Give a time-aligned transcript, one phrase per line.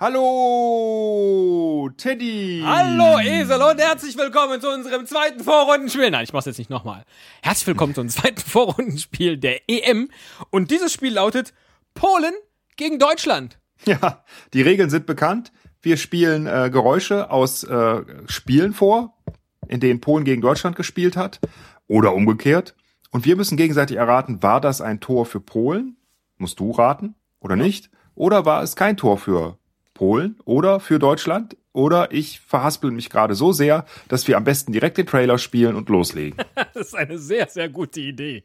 [0.00, 2.62] Hallo, Teddy.
[2.64, 6.08] Hallo, Esel und herzlich willkommen zu unserem zweiten Vorrundenspiel.
[6.12, 7.02] Nein, ich mach's jetzt nicht nochmal.
[7.42, 10.08] Herzlich willkommen zu unserem zweiten Vorrundenspiel der EM.
[10.50, 11.52] Und dieses Spiel lautet
[11.94, 12.32] Polen
[12.76, 13.58] gegen Deutschland.
[13.86, 14.22] Ja,
[14.52, 15.50] die Regeln sind bekannt.
[15.82, 19.18] Wir spielen äh, Geräusche aus äh, Spielen vor,
[19.66, 21.40] in denen Polen gegen Deutschland gespielt hat
[21.88, 22.76] oder umgekehrt.
[23.10, 25.96] Und wir müssen gegenseitig erraten, war das ein Tor für Polen?
[26.36, 27.90] Musst du raten oder nicht?
[28.14, 29.57] Oder war es kein Tor für
[29.98, 31.56] Polen oder für Deutschland?
[31.72, 35.74] Oder ich verhaspel mich gerade so sehr, dass wir am besten direkt den Trailer spielen
[35.74, 36.38] und loslegen.
[36.74, 38.44] das ist eine sehr, sehr gute Idee.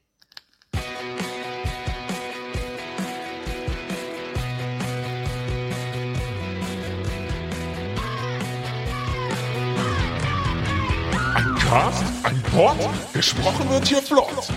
[11.35, 12.77] Ein Cast, ein Pod,
[13.13, 14.47] gesprochen wird hier flott.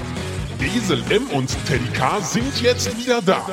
[0.60, 3.46] Esel M und Teddy K sind jetzt wieder da.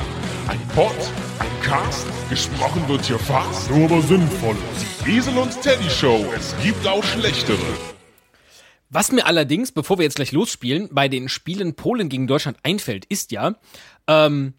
[0.48, 0.92] Ein Pod,
[1.40, 4.58] ein Cast, gesprochen wird hier fast, nur aber sinnvoll.
[5.06, 7.58] Die Esel und Teddy Show, es gibt auch schlechtere.
[8.90, 13.06] Was mir allerdings, bevor wir jetzt gleich losspielen, bei den Spielen Polen gegen Deutschland einfällt,
[13.06, 13.56] ist ja,
[14.08, 14.54] ähm,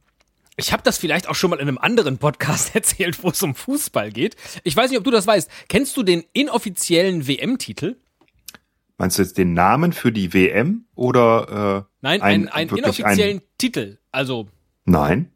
[0.57, 3.55] ich habe das vielleicht auch schon mal in einem anderen Podcast erzählt, wo es um
[3.55, 4.37] Fußball geht.
[4.65, 5.51] Ich weiß nicht, ob du das weißt.
[5.69, 7.97] Kennst du den inoffiziellen WM-Titel?
[8.97, 13.43] Meinst du jetzt den Namen für die WM oder äh, Nein, einen, einen inoffiziellen ein...
[13.59, 13.99] Titel.
[14.13, 14.49] Also.
[14.87, 15.34] Nein.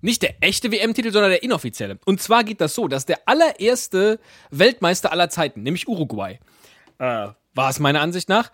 [0.00, 1.98] Nicht der echte WM-Titel, sondern der inoffizielle.
[2.04, 4.18] Und zwar geht das so, dass der allererste
[4.50, 6.38] Weltmeister aller Zeiten, nämlich Uruguay,
[6.98, 8.50] äh, war es meiner Ansicht nach,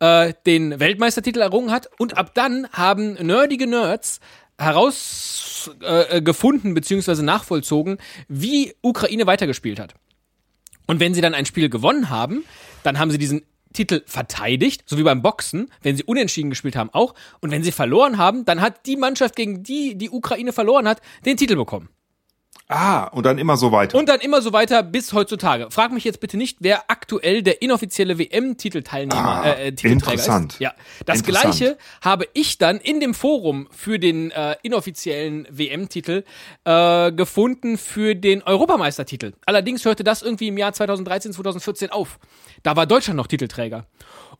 [0.00, 1.88] äh, den Weltmeistertitel errungen hat.
[1.98, 4.20] Und ab dann haben nerdige Nerds
[4.58, 7.22] herausgefunden äh, bzw.
[7.22, 9.94] nachvollzogen, wie Ukraine weitergespielt hat.
[10.86, 12.44] Und wenn sie dann ein Spiel gewonnen haben,
[12.82, 16.90] dann haben sie diesen Titel verteidigt, so wie beim Boxen, wenn sie unentschieden gespielt haben
[16.90, 17.14] auch.
[17.40, 21.00] Und wenn sie verloren haben, dann hat die Mannschaft, gegen die die Ukraine verloren hat,
[21.24, 21.88] den Titel bekommen.
[22.68, 23.96] Ah, und dann immer so weiter.
[23.96, 25.68] Und dann immer so weiter bis heutzutage.
[25.70, 30.54] Frag mich jetzt bitte nicht, wer aktuell der inoffizielle WM-Titelteilnehmer, ah, äh, Titelträger interessant.
[30.54, 30.60] ist.
[30.60, 36.24] Ja, das gleiche habe ich dann in dem Forum für den äh, inoffiziellen WM-Titel
[36.64, 39.34] äh, gefunden für den Europameistertitel.
[39.46, 42.18] Allerdings hörte das irgendwie im Jahr 2013, 2014 auf.
[42.64, 43.86] Da war Deutschland noch Titelträger.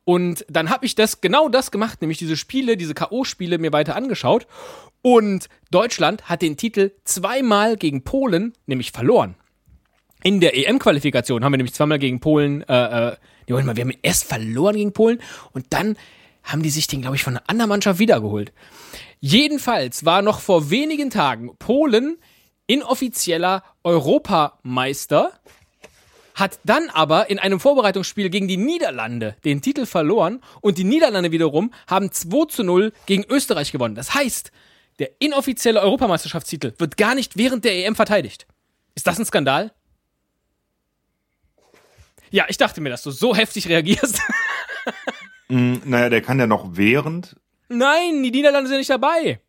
[0.07, 3.97] Und dann habe ich das genau das gemacht, nämlich diese Spiele, diese KO-Spiele mir weiter
[3.97, 4.47] angeschaut.
[5.03, 9.35] Und Deutschland hat den Titel zweimal gegen Polen nämlich verloren.
[10.23, 13.17] In der EM-Qualifikation haben wir nämlich zweimal gegen Polen, äh, äh,
[13.47, 15.21] wir haben erst verloren gegen Polen
[15.53, 15.97] und dann
[16.45, 18.53] haben die sich den, glaube ich, von einer anderen Mannschaft wiedergeholt.
[19.19, 22.17] Jedenfalls war noch vor wenigen Tagen Polen
[22.69, 25.33] inoffizieller Europameister
[26.37, 31.33] hat dann aber in einem Vorbereitungsspiel gegen die Niederlande den Titel verloren und die Niederlande
[31.33, 33.97] wiederum haben 2 zu 0 gegen Österreich gewonnen.
[33.97, 34.53] Das heißt,
[34.99, 38.47] der inoffizielle Europameisterschaftstitel wird gar nicht während der EM verteidigt.
[38.95, 39.73] Ist das ein Skandal?
[42.31, 44.21] Ja, ich dachte mir, dass du so heftig reagierst.
[45.49, 47.37] mm, naja, der kann ja noch während.
[47.69, 49.41] Nein, die Niederlande sind nicht dabei.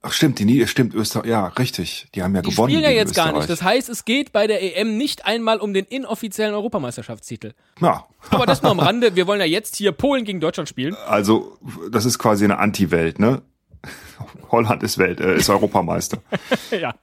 [0.00, 2.06] Ach stimmt, die Nie stimmt Österreich, ja, richtig.
[2.14, 2.68] Die haben ja die gewonnen.
[2.68, 3.32] Die spielen ja jetzt Österreich.
[3.32, 3.50] gar nicht.
[3.50, 7.54] Das heißt, es geht bei der EM nicht einmal um den inoffiziellen Europameisterschaftstitel.
[7.80, 8.06] Ja.
[8.30, 9.16] Aber das nur am Rande.
[9.16, 10.94] Wir wollen ja jetzt hier Polen gegen Deutschland spielen.
[11.06, 11.58] Also,
[11.90, 13.42] das ist quasi eine Anti-Welt, ne?
[14.52, 16.22] Holland ist Welt, äh, ist Europameister.
[16.70, 16.94] ja.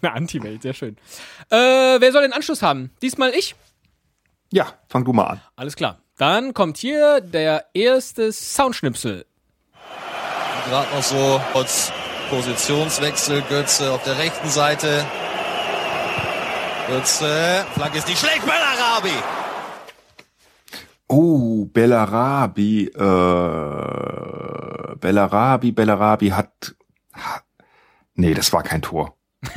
[0.00, 0.96] eine Anti-Welt, sehr schön.
[1.50, 2.92] Äh, wer soll den Anschluss haben?
[3.02, 3.56] Diesmal ich?
[4.52, 5.40] Ja, fang du mal an.
[5.56, 5.98] Alles klar.
[6.18, 9.26] Dann kommt hier der erste Soundschnipsel
[10.68, 11.92] Gerade noch so als
[12.30, 13.42] Positionswechsel.
[13.42, 15.04] Götze auf der rechten Seite.
[16.88, 17.64] Götze.
[17.74, 18.42] Flanke ist nicht schlecht.
[18.44, 19.12] Bellarabi.
[21.08, 22.86] Oh, Bellarabi.
[22.86, 22.94] Äh,
[24.96, 26.74] Bellarabi, Bellarabi hat,
[27.12, 27.44] hat.
[28.14, 29.16] Nee, das war kein Tor.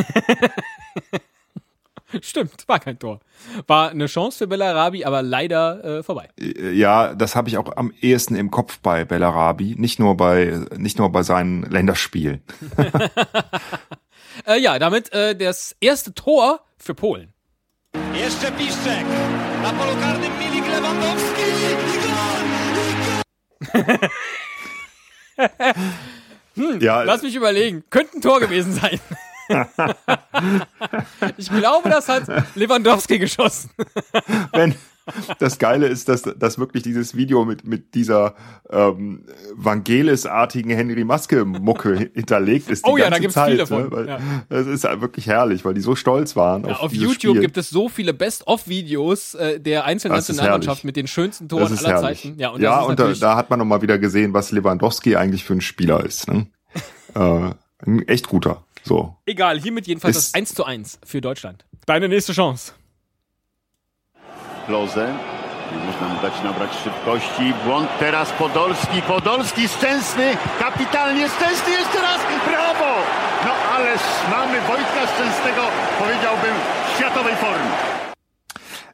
[2.22, 3.20] Stimmt, war kein Tor.
[3.68, 6.30] War eine Chance für Bellarabi, aber leider äh, vorbei.
[6.38, 10.98] Ja, das habe ich auch am ehesten im Kopf bei Bellarabi, nicht nur bei nicht
[10.98, 12.42] nur bei seinen Länderspielen.
[14.48, 17.34] äh, ja, damit äh, das erste Tor für Polen.
[18.14, 19.06] Jeszcze Piszczek.
[19.62, 21.44] Na polu karnym Milik Lewandowski.
[26.56, 27.84] hm, ja, lass mich überlegen.
[27.90, 29.00] Könnte ein Tor gewesen sein.
[31.38, 32.24] ich glaube, das hat
[32.56, 33.70] Lewandowski geschossen.
[34.52, 34.76] Wenn,
[35.40, 38.36] das Geile ist, dass, dass wirklich dieses Video mit, mit dieser
[38.70, 39.24] ähm,
[39.56, 42.86] Vangelis-artigen Henry Maske-Mucke hinterlegt ist.
[42.86, 43.84] Oh ja, da gibt's Zeit, viele davon.
[43.84, 43.92] Ne?
[43.92, 44.20] Weil ja.
[44.50, 46.66] Das ist halt wirklich herrlich, weil die so stolz waren.
[46.66, 47.42] Ja, auf auf YouTube Spiel.
[47.42, 52.24] gibt es so viele Best-of-Videos äh, der einzelnen Nationalmannschaften mit den schönsten Toren aller herrlich.
[52.24, 52.40] Zeiten.
[52.40, 55.54] Ja, und, ja, und da, da hat man nochmal wieder gesehen, was Lewandowski eigentlich für
[55.54, 56.28] ein Spieler ist.
[56.28, 56.48] Ne?
[57.16, 57.52] äh,
[57.86, 58.64] ein echt guter.
[58.88, 59.16] So.
[59.26, 61.66] Egal, hiermit jedenfalls Ist- das 1 zu 1 für Deutschland.
[61.86, 62.72] Deine nächste Chance.
[64.68, 65.14] Klose.
[65.72, 67.54] Nie można mu dać nabrać szybkości.
[67.66, 69.02] Błąd teraz Podolski.
[69.08, 70.38] Podolski Szczęsny.
[70.60, 72.22] Kapitalnie Szczęsny jeszcze raz.
[72.48, 72.96] Brawo!
[73.46, 74.02] No ależ
[74.32, 75.62] mamy Wojtka Szczęsnego,
[76.00, 76.56] powiedziałbym,
[76.94, 77.72] w światowej formie.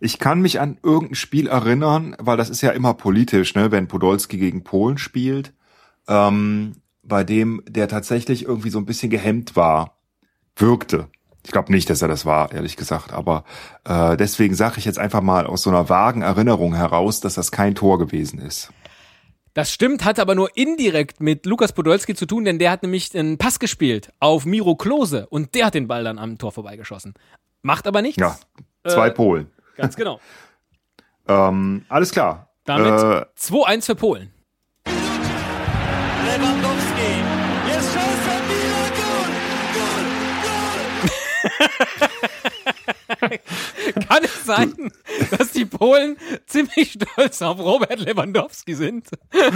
[0.02, 3.88] Ich kann mich an irgendein Spiel erinnern, weil das ist ja immer politisch, ne, wenn
[3.88, 5.54] Podolski gegen Polen spielt,
[6.10, 6.74] ähm,
[7.04, 9.98] bei dem der tatsächlich irgendwie so ein bisschen gehemmt war,
[10.56, 11.08] wirkte.
[11.46, 13.44] Ich glaube nicht, dass er das war, ehrlich gesagt, aber
[13.84, 17.52] äh, deswegen sage ich jetzt einfach mal aus so einer vagen Erinnerung heraus, dass das
[17.52, 18.72] kein Tor gewesen ist.
[19.54, 23.16] Das stimmt, hat aber nur indirekt mit Lukas Podolski zu tun, denn der hat nämlich
[23.16, 27.14] einen Pass gespielt auf Miro Klose und der hat den Ball dann am Tor vorbeigeschossen.
[27.62, 28.20] Macht aber nichts.
[28.20, 28.38] Ja,
[28.88, 29.52] zwei Äh, Polen.
[29.76, 30.20] Ganz genau.
[31.26, 32.50] Ähm, alles klar.
[32.66, 34.33] Damit Äh, 2-1 für Polen.
[36.44, 37.10] Lewandowski.
[37.68, 39.30] Jest szansa, Mila, gol,
[39.74, 40.04] gol,
[43.24, 43.30] gol.
[44.08, 44.92] Kann es sein,
[45.32, 49.10] dass die Polen ziemlich stolz auf Robert Lewandowski sind?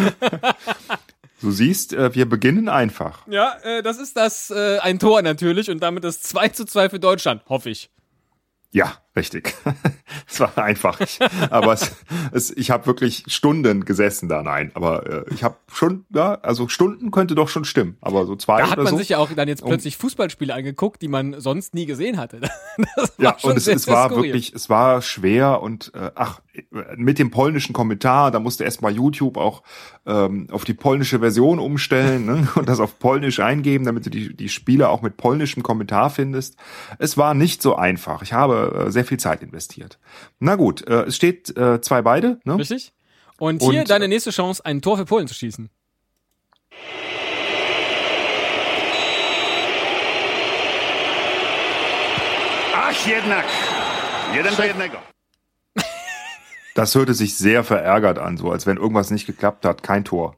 [1.42, 3.28] du siehst, äh, wir beginnen einfach.
[3.28, 6.90] Ja, äh, das ist das äh, ein Tor natürlich und damit das 2 zu 2
[6.90, 7.90] für Deutschland, hoffe ich.
[8.72, 9.54] Ja, richtig.
[10.28, 11.00] es war einfach.
[11.50, 11.92] Aber es,
[12.32, 14.42] es, ich habe wirklich Stunden gesessen da.
[14.42, 17.98] Nein, aber äh, ich habe schon, ja, also Stunden könnte doch schon stimmen.
[18.00, 18.98] Aber so zwei Da hat man so.
[18.98, 22.40] sich ja auch dann jetzt plötzlich Fußballspiele angeguckt, die man sonst nie gesehen hatte.
[23.20, 24.26] Ja, und es, sehr, es sehr war skurril.
[24.26, 26.40] wirklich, es war schwer und äh, ach,
[26.96, 29.64] mit dem polnischen Kommentar, da musste erstmal YouTube auch
[30.06, 32.48] ähm, auf die polnische Version umstellen ne?
[32.56, 36.56] und das auf Polnisch eingeben, damit du die, die Spiele auch mit polnischem Kommentar findest.
[37.00, 38.22] Es war nicht so einfach.
[38.22, 40.00] Ich habe äh, sehr viel Zeit investiert.
[40.40, 42.58] Na gut, äh, es steht äh, zwei beide, ne?
[42.58, 42.94] Richtig?
[43.40, 45.70] Und hier Und, deine nächste Chance, ein Tor für Polen zu schießen.
[52.74, 53.46] Ach jednak.
[54.34, 54.98] Jeden do jednego.
[56.76, 59.82] Das hörte sich sehr verärgert an, so als wenn irgendwas nicht geklappt hat.
[59.82, 60.36] Kein Tor.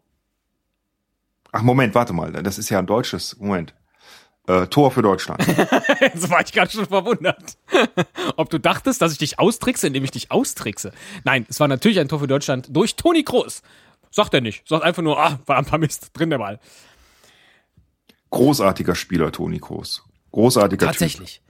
[1.52, 2.32] Ach, Moment, warte mal.
[2.32, 3.38] Das ist ja ein deutsches.
[3.40, 3.74] Moment.
[4.50, 5.46] Äh, Tor für Deutschland.
[6.02, 7.56] Jetzt war ich gerade schon verwundert.
[8.36, 10.92] Ob du dachtest, dass ich dich austrickse, indem ich dich austrickse.
[11.24, 13.62] Nein, es war natürlich ein Tor für Deutschland durch Toni Kroos.
[14.10, 14.68] Sagt er nicht.
[14.68, 16.60] Sagt einfach nur, ah, war ein paar Mist drin der Ball.
[18.32, 20.04] Großartiger Spieler, Toni Kroos.
[20.32, 21.44] Großartiger Tatsächlich.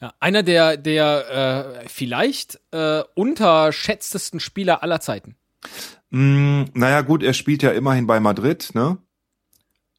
[0.00, 5.36] Ja, einer der, der äh, vielleicht äh, unterschätztesten Spieler aller Zeiten.
[5.62, 5.70] Typ.
[6.10, 8.98] Mm, naja, gut, er spielt ja immerhin bei Madrid, ne?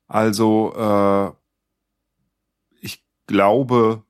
[0.07, 1.44] Also, äh,
[3.27, 4.03] glaube,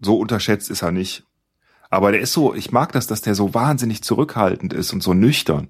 [0.00, 1.24] so unterschätzt ist er nicht.
[1.90, 5.14] Aber der ist so, ich mag das, dass der so wahnsinnig zurückhaltend ist und so
[5.14, 5.68] nüchtern.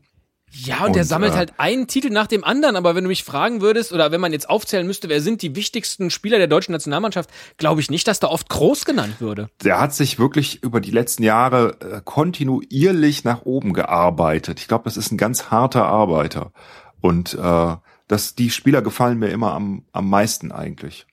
[0.51, 2.77] Ja, und, der Und, sammelt äh, halt einen Titel nach dem anderen.
[2.77, 5.55] Aber wenn du mich fragen würdest, oder wenn man jetzt aufzählen müsste, wer sind die
[5.55, 9.51] wichtigsten Spieler der deutschen Nationalmannschaft, glaube ich nicht, dass da oft Groß genannt würde.
[9.63, 14.61] der hat sich wirklich über die letzten Jahre äh, kontinuierlich nach oben gearbeitet.
[14.61, 16.53] Ich glaube, das ist ein ganz harter Arbeiter.
[17.01, 17.77] Und äh,
[18.09, 21.07] das, die Spieler gefallen mir immer am, am meisten eigentlich.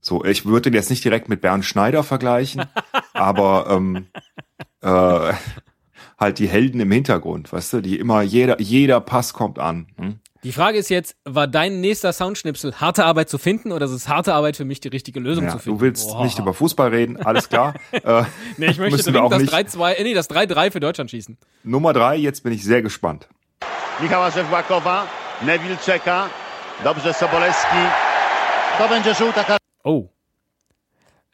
[0.00, 2.64] So, ich würde ihn jetzt nicht direkt mit Bernd Schneider vergleichen,
[3.14, 4.06] aber ähm,
[4.80, 5.32] äh,
[6.18, 9.86] halt die Helden im Hintergrund, weißt du, die immer jeder jeder Pass kommt an.
[9.98, 10.20] Hm?
[10.44, 14.08] Die Frage ist jetzt, war dein nächster Soundschnipsel harte Arbeit zu finden oder ist es
[14.08, 15.78] harte Arbeit für mich, die richtige Lösung Ja, zu finden?
[15.78, 16.22] du willst Boah.
[16.24, 17.74] nicht über Fußball reden, alles klar.
[17.90, 18.22] äh,
[18.56, 19.52] Nee, ich möchte auch dringend nicht.
[19.52, 21.36] das 3-2, äh, nee, das 3-3 für Deutschland schießen.
[21.64, 23.28] Nummer drei, jetzt bin ich sehr gespannt.
[24.00, 25.06] Michała Żewłakowa.
[25.42, 26.28] Neville czeka.
[26.84, 27.76] Dobrze Sobolewski.
[28.78, 29.67] To będzie żółta karta.
[29.84, 30.08] Oh.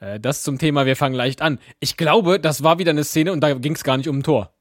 [0.00, 1.58] Äh, Das zum Thema, wir fangen leicht an.
[1.80, 4.22] Ich glaube, das war wieder eine Szene und da ging es gar nicht um ein
[4.22, 4.52] Tor.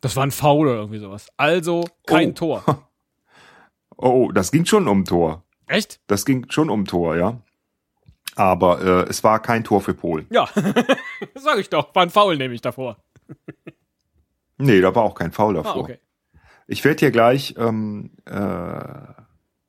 [0.00, 1.28] Das war ein Foul oder irgendwie sowas.
[1.36, 2.32] Also kein Oh.
[2.32, 2.88] Tor.
[4.04, 5.44] Oh, das ging schon um Tor.
[5.68, 6.00] Echt?
[6.08, 7.40] Das ging schon um Tor, ja.
[8.34, 10.26] Aber äh, es war kein Tor für Polen.
[10.30, 10.48] Ja.
[11.36, 11.94] sag ich doch.
[11.94, 12.96] War ein Foul, nehme ich davor.
[14.58, 15.82] Nee, da war auch kein Foul Ah, davor.
[15.82, 15.98] okay.
[16.66, 19.04] Ich werde hier gleich, ähm, äh,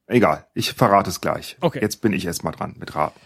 [0.07, 1.57] egal, ich verrate es gleich.
[1.61, 1.79] Okay.
[1.81, 3.19] Jetzt bin ich erstmal dran mit Raten.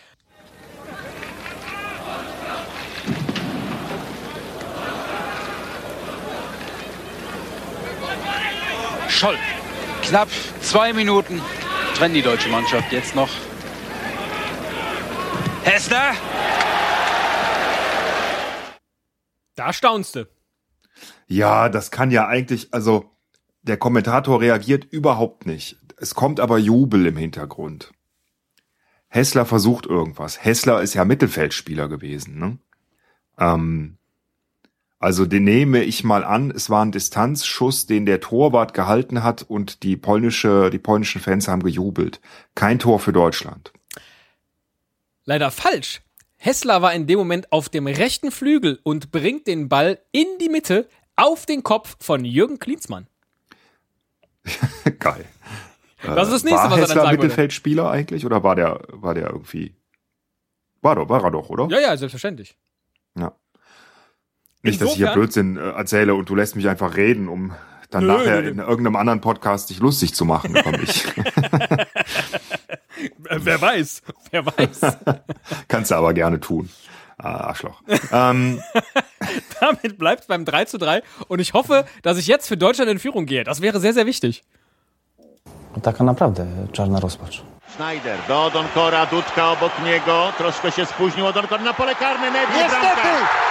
[9.18, 9.38] Scholl.
[10.04, 10.30] Knapp
[10.62, 11.42] zwei Minuten
[11.96, 13.30] trennen die deutsche Mannschaft jetzt noch.
[15.64, 16.14] Hessler.
[19.56, 20.30] Da staunste.
[21.26, 23.10] Ja, das kann ja eigentlich, also
[23.64, 25.78] der Kommentator reagiert überhaupt nicht.
[25.98, 27.92] Es kommt aber Jubel im Hintergrund.
[29.08, 30.44] Hessler versucht irgendwas.
[30.44, 32.38] Hessler ist ja Mittelfeldspieler gewesen.
[32.38, 32.60] Ne?
[33.40, 33.98] Ähm,
[35.00, 39.44] also den nehme ich mal an, es war ein Distanzschuss, den der Torwart gehalten hat
[39.44, 42.20] und die polnische, die polnischen Fans haben gejubelt.
[42.56, 43.72] Kein Tor für Deutschland.
[45.26, 46.02] Leider falsch.
[46.38, 50.50] Hessler war in dem Moment auf dem rechten Flügel und bringt den Ball in die
[50.50, 53.08] Mitte auf den Kopf von Jürgen Klinsmann.
[55.00, 55.26] Geil.
[56.02, 57.24] Das ist das nächste, war was er Hessler dann sagen würde.
[57.24, 59.76] Mittelfeldspieler eigentlich oder war der, war der irgendwie?
[60.82, 61.68] War doch, war er doch, oder?
[61.70, 62.56] Ja, ja, selbstverständlich.
[63.18, 63.36] Ja.
[64.64, 67.54] Nicht, dass ich hier Insofern- Blödsinn äh, erzähle und du lässt mich einfach reden, um
[67.92, 68.50] dann Nö, nachher nö, nö.
[68.50, 71.06] in irgendeinem anderen Podcast dich lustig zu machen über mich.
[73.30, 74.82] Wer weiß, wer weiß.
[75.68, 76.70] Kannst du aber gerne tun.
[77.18, 77.82] Ah, Arschloch.
[78.12, 78.62] ähm,
[79.60, 82.90] Damit bleibt es beim 3 zu 3 und ich hoffe, dass ich jetzt für Deutschland
[82.92, 83.44] in Führung gehe.
[83.44, 84.44] Das wäre sehr, sehr wichtig.
[85.82, 87.42] Taka naprawdę czarna rozpacz.
[87.76, 93.47] Schneider do Donkora, Dudka obok niego, troszkę się spóźnił Odonkor na pole karne, Nedved bramka.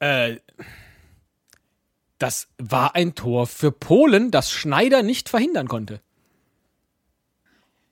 [0.00, 0.36] Äh,
[2.18, 6.00] das war ein Tor für Polen, das Schneider nicht verhindern konnte.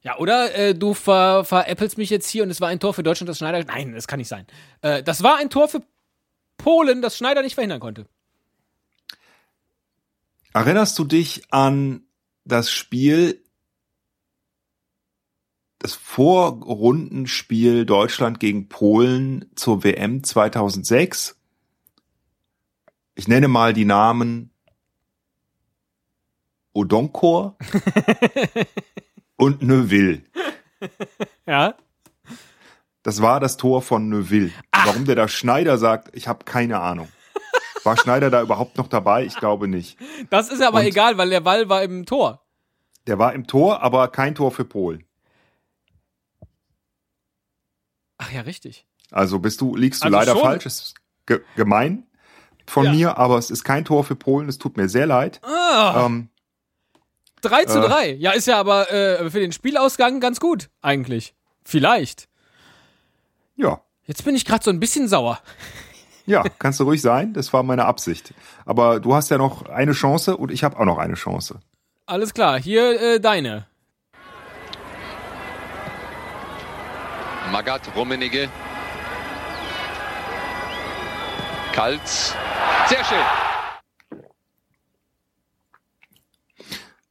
[0.02, 3.02] Ja, oder äh, du ver veräppelst mich jetzt hier und es war ein Tor für
[3.02, 3.64] Deutschland, das Schneider.
[3.64, 4.46] Nein, das kann nicht sein.
[4.82, 5.82] Äh, das war ein Tor für
[6.56, 8.06] Polen, das Schneider nicht verhindern konnte.
[10.52, 12.02] erinnerst du dich an
[12.44, 13.42] das Spiel,
[15.78, 21.37] das Vorrundenspiel Deutschland gegen Polen zur WM 2006?
[23.18, 24.52] Ich nenne mal die Namen
[26.72, 27.56] Odonkor
[29.36, 30.22] und Neuville.
[31.44, 31.74] Ja.
[33.02, 34.52] Das war das Tor von Neuville.
[34.70, 37.08] Warum der da Schneider sagt, ich habe keine Ahnung.
[37.82, 39.24] War Schneider da überhaupt noch dabei?
[39.24, 39.98] Ich glaube nicht.
[40.30, 42.46] Das ist aber Und- egal, weil der Ball war im Tor.
[43.08, 45.04] Der war im Tor, aber kein Tor für Polen.
[48.18, 48.86] Ach ja, richtig.
[49.10, 50.42] Also bist du, liegst du Also leider schon.
[50.42, 50.66] falsch.
[50.66, 50.94] Ist
[51.26, 52.04] ge gemein
[52.68, 52.92] von Ja.
[52.92, 54.48] mir, aber es ist kein Tor für Polen.
[54.48, 55.40] Es tut mir sehr leid.
[55.42, 56.28] Ah, Ähm,
[57.42, 57.88] 3 zu äh.
[57.88, 58.10] 3.
[58.14, 61.34] Ja, ist ja aber äh, für den Spielausgang ganz gut, eigentlich.
[61.64, 62.28] Vielleicht.
[63.56, 65.38] ja, Jetzt bin ich gerade so ein bisschen sauer.
[66.26, 67.34] ja, kannst du ruhig sein.
[67.34, 68.32] Das war meine Absicht.
[68.64, 71.60] Aber du hast ja noch eine Chance und ich habe auch noch eine Chance.
[72.06, 73.66] Alles klar, hier äh, deine.
[77.52, 78.48] Magat, Rummenigge.
[81.72, 82.34] Kaltz.
[82.88, 83.24] Sehr schön.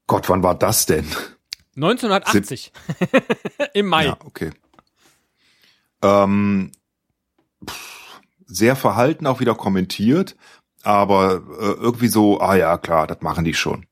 [0.08, 1.06] Gott, wann war das denn?
[1.76, 2.72] 1980.
[3.74, 4.06] Im Mai.
[4.06, 4.52] Ja, okay.
[6.02, 6.72] Ähm,
[7.68, 10.36] pff, sehr verhalten auch wieder kommentiert,
[10.82, 13.86] aber äh, irgendwie so, ah ja, klar, das machen die schon.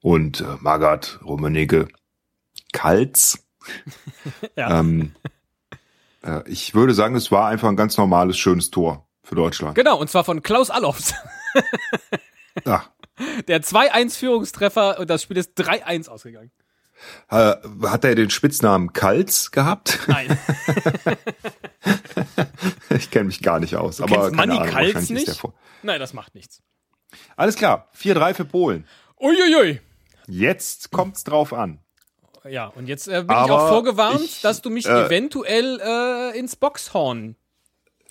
[0.00, 1.88] Und äh, Magath, Rummenigge,
[2.72, 3.38] Kaltz.
[4.56, 4.80] Ja.
[4.80, 5.14] ähm,
[6.22, 9.74] äh, ich würde sagen, es war einfach ein ganz normales, schönes Tor für Deutschland.
[9.74, 11.14] Genau, und zwar von Klaus Allofs.
[12.64, 12.88] Ach,
[13.48, 16.50] Der 2-1-Führungstreffer und das Spiel ist 3-1 ausgegangen.
[17.28, 20.00] hat er den Spitznamen Kaltz gehabt?
[20.06, 20.38] Nein.
[22.90, 24.00] ich kenne mich gar nicht aus.
[24.00, 25.42] aber kennst keine Manni Ahnung, nicht?
[25.82, 26.62] Nein, das macht nichts.
[27.36, 28.86] Alles klar, 4-3 für Polen.
[29.20, 29.80] Uiuiui.
[30.26, 31.80] Jetzt kommt's drauf an.
[32.48, 35.80] Ja, und jetzt äh, bin ich Aber auch vorgewarnt, ich, dass du mich äh, eventuell
[35.80, 37.36] äh, ins Boxhorn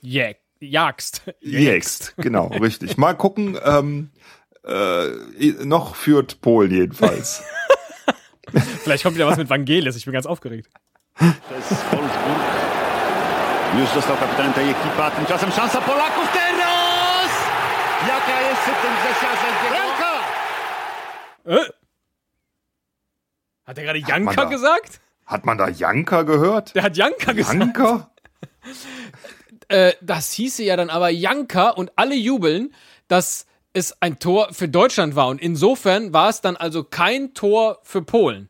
[0.04, 0.38] jag
[0.70, 1.22] jagst.
[1.42, 2.98] Jägst, genau, richtig.
[2.98, 4.12] Mal gucken, ähm,
[4.66, 7.44] äh, noch führt Polen jedenfalls.
[8.84, 10.70] Vielleicht kommt wieder was mit Vangelis, ich bin ganz aufgeregt.
[11.16, 12.40] Przez Wolfsburg.
[13.80, 17.32] Już został kapitanem tej ekipy, a tymczasem szansa Polaków teraz!
[18.08, 20.14] Jaka jest sytuacja Grzesia!
[21.46, 21.70] Äh?
[23.66, 25.00] Hat er gerade man Janka da- gesagt?
[25.26, 26.76] Hat man da Janka gehört?
[26.76, 27.60] Der hat Janka gesagt.
[27.60, 28.10] Janka?
[29.68, 32.74] Äh, das hieße ja dann aber Janka und alle jubeln,
[33.08, 35.28] dass es ein Tor für Deutschland war.
[35.28, 38.50] Und insofern war es dann also kein Tor für Polen.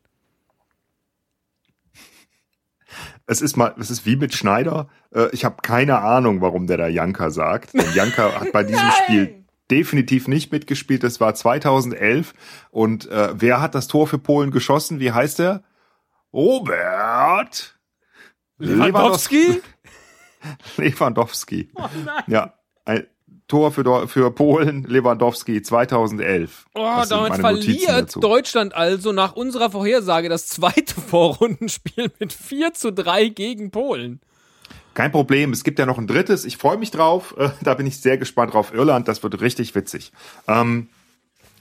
[3.26, 4.90] Es ist mal, es ist wie mit Schneider.
[5.16, 7.74] Äh, ich habe keine Ahnung, warum der da Janka sagt.
[7.74, 11.04] Denn Janka hat bei diesem Spiel definitiv nicht mitgespielt.
[11.04, 12.34] Das war 2011.
[12.70, 15.00] Und äh, wer hat das Tor für Polen geschossen?
[15.00, 15.64] Wie heißt er?
[16.34, 17.80] Robert
[18.58, 19.36] Lewandowski?
[19.38, 19.62] Lewandowski.
[22.28, 22.54] Ja,
[22.86, 23.08] ein
[23.48, 26.66] Tor für, für Polen, Lewandowski 2011.
[26.76, 28.16] Oh, Das damit verliert.
[28.24, 34.22] Deutschland also nach unserer Vorhersage das zweite Vorrundenspiel mit 4 zu 3 gegen Polen.
[34.94, 36.46] Kein Problem, es gibt ja noch ein drittes.
[36.46, 37.36] Ich freue mich drauf.
[37.38, 38.74] Äh, Da bin ich sehr gespannt drauf.
[38.74, 40.12] Irland, das wird richtig witzig.
[40.48, 40.90] Ähm,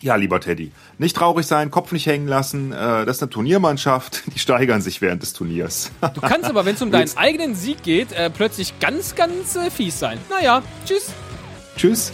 [0.03, 2.73] ja, lieber Teddy, nicht traurig sein, Kopf nicht hängen lassen.
[2.73, 5.93] Äh, das ist eine Turniermannschaft, die steigern sich während des Turniers.
[6.15, 9.71] Du kannst aber, wenn es um deinen eigenen Sieg geht, äh, plötzlich ganz, ganz äh,
[9.71, 10.19] fies sein.
[10.29, 11.11] Naja, tschüss.
[11.77, 12.13] Tschüss.